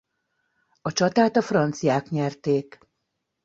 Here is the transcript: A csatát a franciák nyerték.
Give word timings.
A 0.81 0.91
csatát 0.91 1.35
a 1.35 1.41
franciák 1.41 2.09
nyerték. 2.09 2.77